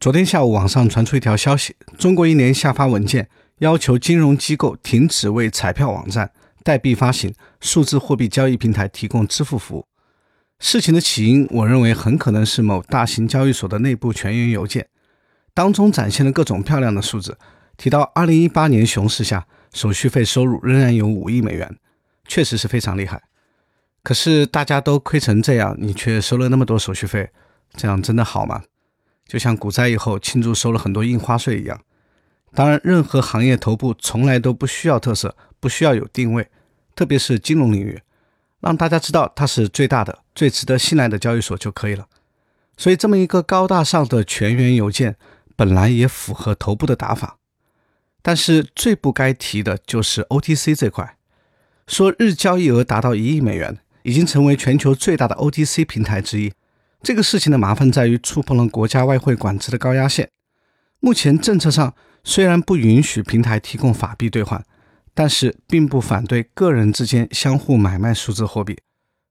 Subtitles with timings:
[0.00, 3.26] 昨天下午，网上传出一条消息：中国银联下发文件，
[3.60, 6.30] 要求金融机构停止为彩票网站、
[6.62, 9.86] 代币发行、数字货币交易平台提供支付服务。
[10.58, 14.86] 事情的起因，我认为很可能是某大型交易所的内部全员邮件，
[15.54, 17.38] 当中展现了各种漂亮的数字，
[17.78, 21.78] 提到2018年熊市下手续费收入仍然有五亿美元，
[22.28, 23.22] 确实是非常厉害。
[24.04, 27.30] 可是大家都亏成这样，你却收了那么多手续费，
[27.74, 28.62] 这样真的好吗？
[29.26, 31.80] 就像股灾以后庆祝收了很多印花税一样，
[32.52, 36.48] 当然，任何行业头部从来都不需要特色，不需要有定位，
[36.94, 38.02] 特别是金融领域，
[38.60, 42.06] 让大家知道它是最大的、最值得信赖的交易所就可以了。
[42.76, 45.16] 所以，这么一个高大上的全员邮件
[45.56, 47.38] 本来也符合头部的打法。
[48.20, 51.16] 但是最不该提的就是 OTC 这块，
[51.86, 56.52] 说日交易额达到一亿美元，已经成为全球最大的 OTC 平台之一。
[57.02, 60.30] 这个事情的麻烦在于触碰了国家外汇管制的高压线。
[61.00, 64.64] 目前政策上虽然不允许平台提供法币兑换，
[65.12, 68.78] 但是并不反对个人之间相互买卖数字货币，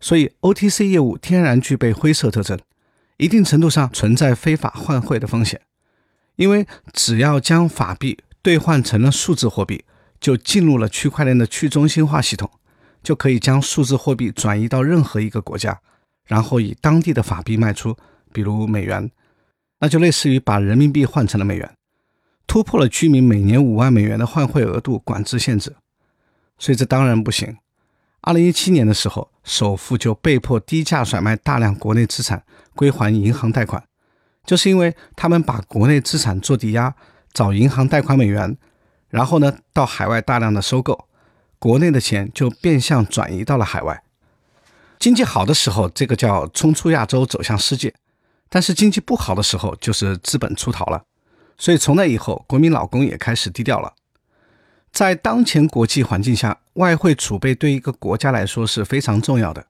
[0.00, 2.58] 所以 OTC 业务天然具备灰色特征，
[3.18, 5.60] 一定程度上存在非法换汇的风险。
[6.36, 9.84] 因为只要将法币兑换成了数字货币，
[10.18, 12.50] 就进入了区块链的去中心化系统，
[13.02, 15.80] 就可以将数字货币转移到任何一个国家。
[16.26, 17.96] 然后以当地的法币卖出，
[18.32, 19.10] 比如美元，
[19.80, 21.72] 那就类似于把人民币换成了美元，
[22.46, 25.74] 突破了居民每年五万美元的换汇额度管制限制，
[26.56, 27.56] 所以这当然不行。
[28.20, 32.44] 二零一七年的时候，首富就被迫低价甩卖大量国内资产
[32.76, 33.82] 归还银行贷款，
[34.44, 36.94] 就是因为他们把国内资产做抵押，
[37.32, 38.56] 找银行贷款美元，
[39.08, 41.08] 然后呢到海外大量的收购，
[41.60, 44.02] 国内的钱就变相转移到了海外。
[44.98, 47.90] 经济好的时候，这个叫冲出亚洲走向世界；
[48.48, 51.04] 但是经济不好的时候，就是资本出逃了。
[51.58, 53.92] 所以从那以后，国民老公也开始低调了。
[54.90, 59.66] 在当前国际环境下，外汇储备对一个国家来说是非常重要的，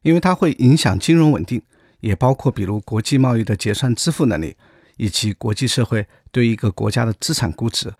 [0.00, 1.62] 因为它会影响金融稳定，
[2.00, 4.56] 也包括比如国际贸易的结算支付能力，
[4.96, 7.92] 以及国际社会对一个国家的资产估值。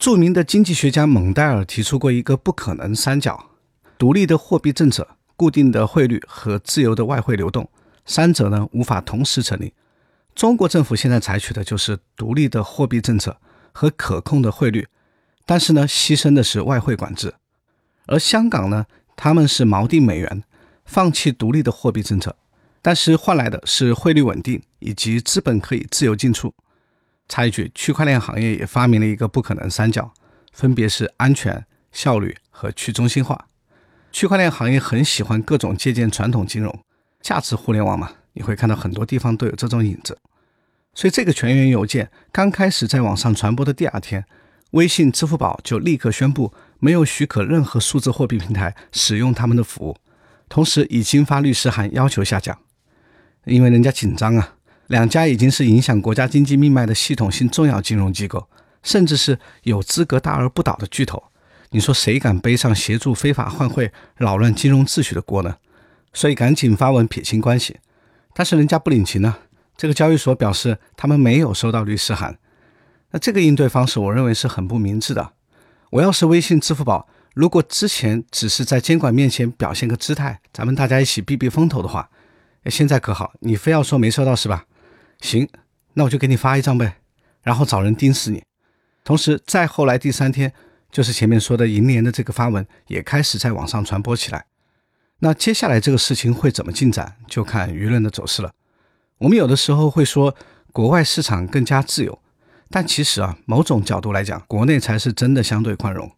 [0.00, 3.50] 著名的经济学家蒙代尔提出过一个不可能三角：
[3.98, 5.06] 独立的货币政策。
[5.36, 7.66] 固定的汇率和自由的外汇流动，
[8.04, 9.72] 三者呢无法同时成立。
[10.34, 13.38] 中国政府现在采取的就是独立的货币政策
[13.72, 14.86] 和可控的汇率，
[15.46, 17.32] 但是呢牺牲的是外汇管制。
[18.04, 18.84] 而香港呢，
[19.16, 20.44] 他们是锚定美元，
[20.84, 22.36] 放弃独立的货币政策，
[22.82, 26.52] 但是换来的是汇率稳定以及资本可以自由进出。
[27.30, 30.12] 插一句，区块链行业也发明了一个不可能三角，
[30.52, 33.46] 分别是安全、效率和去中心化。
[34.10, 36.76] 区块链行业很喜欢各种借鉴传统金融、
[37.22, 40.18] 价值互联网嘛，你会看到很多地方都有这种影子。
[40.92, 44.26] 所以这个全员邮件刚开始在网上传播的第二天，
[44.72, 49.96] 微信、支付宝就立刻宣布没有许可任何数字货币平台使用他们的服务，
[50.48, 52.58] 同时已经发律师函要求下架，
[53.44, 54.56] 因为人家紧张啊。
[54.90, 58.48] 两家已经是影响国家经济命脉的系统性重要金融机构，
[58.82, 61.22] 甚至是有资格大而不倒的巨头。
[61.70, 65.58] 你说谁敢背上协助非法换汇、扰乱金融秩序的锅呢？
[66.12, 67.76] 所以赶紧发文撇清关系。
[68.34, 69.36] 但是人家不领情呢。
[69.76, 72.36] 这个交易所表示他们没有收到律师函。
[73.12, 75.34] 那这个应对方式，我认为是很不明智的。
[75.90, 82.10] 我要是微信、支付宝，如果之前只是在监管面前表现个姿态，咱们大家一起避避风头的话，
[82.66, 83.34] 现在可好？
[83.38, 84.64] 你非要说没收到是吧？
[85.20, 85.48] 行，
[85.94, 86.96] 那我就给你发一张呗，
[87.42, 88.42] 然后找人盯死你。
[89.04, 90.52] 同时，再后来第三天。
[90.92, 94.46] 就是前面说的银联的这个发文也开始在网上传播起来。
[95.20, 98.50] 那接下来这个事情会怎么进展，就看舆论的走势了。
[99.18, 100.34] 我们有的时候会说
[100.72, 102.18] 国外市场更加自由，
[102.70, 106.10] 但其实啊，某种角度来讲，国内才是真的相对宽容。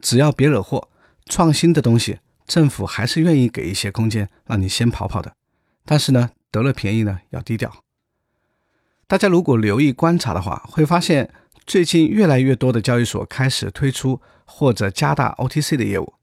[0.00, 0.88] 只要别惹祸，
[1.26, 5.34] 创新的东西，政府还是愿意给一些空间让你先跑跑的。
[5.84, 7.82] 但是呢，得了便宜呢要低调。
[9.12, 11.28] 大家如果留意观察的话，会发现。
[11.66, 16.14] 最近越来越多的交易所开始推出或者加大 OTC 的业务，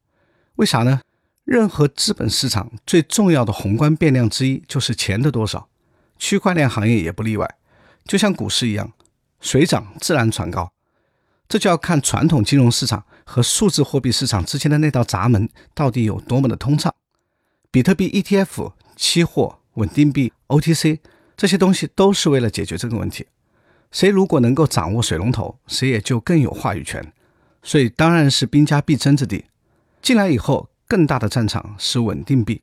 [0.56, 1.02] 为啥呢？
[1.46, 5.70] 任何资本市场最重要的宏观变量之一就是钱的多少，
[6.18, 7.58] 区块链行业也不例外。
[8.06, 8.92] 就像股市一样，
[9.40, 10.74] 水涨自然船高，
[11.48, 16.94] 这就要看传统金融市场和数字货币市场之间的那道闸门到底有多么的通畅。
[17.70, 21.00] 比特币 ETF、期货、稳定币、OTC
[21.40, 23.26] 这些东西都是为了解决这个问题。
[23.94, 27.14] 谁如果能够掌握水龙头，谁也就更有话语权，
[27.64, 29.46] 所以当然是兵家必争之地。
[30.02, 32.62] 进来以后，更大的战场是稳定币。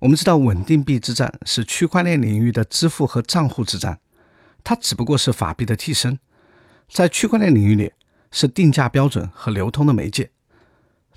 [0.00, 3.98] 我们知道，稳定币之战是区块链领域的支付和账户之战，
[4.62, 6.18] 它只不过是法币的替身，
[6.90, 7.92] 在区块链领域里
[8.30, 10.30] 是定价标准和流通的媒介。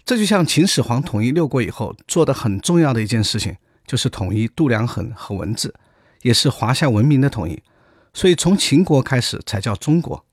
[0.05, 5.75] 这就像秦始皇统一六国以后做的很重要的一件事情，就是统一度量衡和文字，
[6.25, 7.61] 也是华夏文明的统一。
[8.11, 10.25] 所以从秦国开始才叫中国。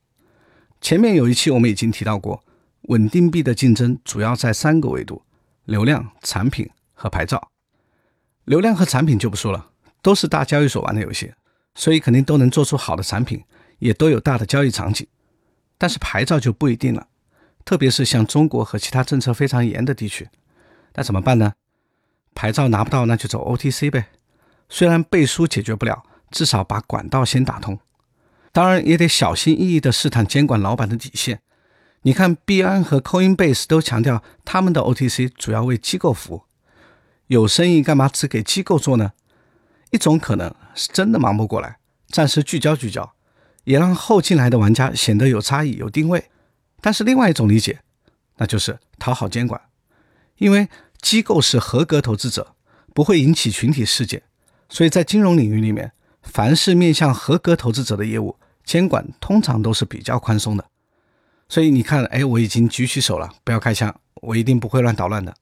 [0.80, 2.42] 前面有一期我们已经提到过，
[2.88, 5.22] 稳定币的竞争主要在三个维度：
[5.66, 7.50] 流量、产品和牌照。
[8.46, 9.68] 流量和产品就不说了，
[10.00, 11.34] 都是大交易所玩的游戏，
[11.74, 13.44] 所以肯定都能做出好的产品，
[13.78, 15.06] 也都有大的交易场景。
[15.76, 17.06] 但是牌照就不一定了，
[17.66, 20.30] 特别是像中国和其他政策非常严的地区，
[20.94, 21.52] 那怎么办呢？
[22.34, 24.06] 牌照拿不到，那就走 OTC 呗。
[24.74, 27.78] 虽然背书解决不了，至少把管道先打通。
[28.52, 31.42] 当然也得小心翼翼地试探监管老板的底线。
[32.04, 36.44] 你看，币安和 Coinbase 都强调他们的 OTC 主要为机构服务。
[37.26, 39.12] 有生意干嘛只给机构做呢？
[39.90, 41.76] 一种可能是真的忙不过来，
[42.08, 43.12] 暂时聚焦聚焦，
[43.64, 46.30] 也让后进来的玩家显得有差异、有定位。
[46.80, 47.80] 但是另外一种理解，
[48.38, 49.60] 那就是讨好监管，
[50.38, 50.70] 因为
[51.02, 52.54] 机构是合格投资者，
[52.94, 54.22] 不会引起群体事件，
[54.72, 55.92] 所以在金融领域里面，
[56.22, 60.64] 凡是面向合格投资者的业务，监管通常都是比较宽松的。
[61.46, 65.34] 所以你看，哎，我已经举起手了，不要开枪，我一定不会乱捣乱的。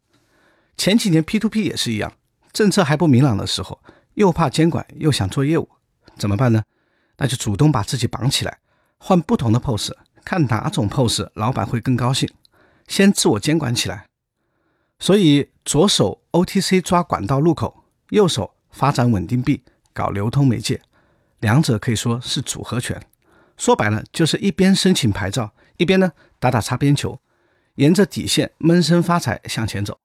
[0.76, 2.12] 前几年 P2P 也是一样，
[2.52, 3.80] 政策还不明朗的时候，
[4.14, 5.68] 又怕监管，又想做业务，
[6.16, 6.64] 怎么办呢？
[7.18, 8.58] 那就主动把自己绑起来，
[8.98, 9.92] 换不同的 pose，
[10.24, 12.28] 看哪种 pose 老板会更高兴，
[12.88, 14.06] 先自我监管起来。
[14.98, 19.62] 所以左手 OTC 抓管道入口，右手发展稳定币，
[19.92, 20.80] 搞流通媒介，
[21.40, 23.00] 两者可以说是组合拳。
[23.56, 27.20] 说白了就是一边申请牌照，一边呢打打擦边球，
[27.74, 29.98] 沿着底线闷声发财向前走。